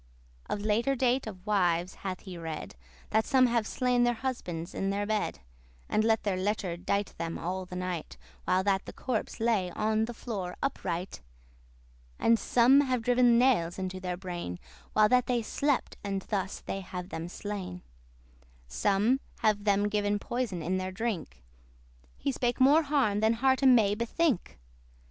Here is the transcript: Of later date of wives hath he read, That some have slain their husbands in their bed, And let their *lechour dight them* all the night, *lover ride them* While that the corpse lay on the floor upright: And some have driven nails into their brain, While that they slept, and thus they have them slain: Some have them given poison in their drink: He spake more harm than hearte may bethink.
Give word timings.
Of 0.49 0.61
later 0.61 0.95
date 0.95 1.27
of 1.27 1.45
wives 1.45 1.93
hath 2.01 2.21
he 2.21 2.35
read, 2.35 2.75
That 3.11 3.23
some 3.23 3.45
have 3.45 3.67
slain 3.67 4.03
their 4.03 4.15
husbands 4.15 4.73
in 4.73 4.89
their 4.89 5.05
bed, 5.05 5.41
And 5.87 6.03
let 6.03 6.23
their 6.23 6.37
*lechour 6.39 6.75
dight 6.83 7.13
them* 7.19 7.37
all 7.37 7.67
the 7.67 7.75
night, 7.75 8.17
*lover 8.17 8.17
ride 8.17 8.35
them* 8.47 8.53
While 8.55 8.63
that 8.63 8.85
the 8.87 8.93
corpse 8.93 9.39
lay 9.39 9.69
on 9.69 10.05
the 10.05 10.15
floor 10.15 10.57
upright: 10.63 11.21
And 12.17 12.39
some 12.39 12.81
have 12.81 13.03
driven 13.03 13.37
nails 13.37 13.77
into 13.77 13.99
their 13.99 14.17
brain, 14.17 14.57
While 14.93 15.09
that 15.09 15.27
they 15.27 15.43
slept, 15.43 15.97
and 16.03 16.23
thus 16.23 16.61
they 16.61 16.79
have 16.81 17.09
them 17.09 17.27
slain: 17.29 17.83
Some 18.67 19.19
have 19.41 19.65
them 19.65 19.87
given 19.87 20.17
poison 20.17 20.63
in 20.63 20.77
their 20.77 20.91
drink: 20.91 21.43
He 22.17 22.31
spake 22.31 22.59
more 22.59 22.81
harm 22.81 23.19
than 23.19 23.33
hearte 23.35 23.67
may 23.69 23.93
bethink. 23.93 24.57